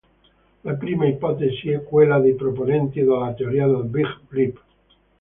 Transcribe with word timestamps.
La 0.63 0.73
prima 0.73 1.05
ipotesi 1.05 1.69
è 1.69 1.83
quella 1.83 2.19
dei 2.19 2.33
proponenti 2.33 3.01
della 3.01 3.35
teoria 3.37 3.67
del 3.67 3.83
Big 3.83 4.07
Rip. 4.29 4.59